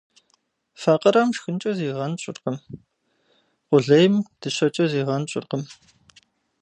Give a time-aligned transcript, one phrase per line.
[0.81, 2.57] Факъырэм шхынкӏэ зигъэнщӏыркъым,
[3.67, 5.63] къулейм дыщэкӏэ зигъэнщӏыркъым.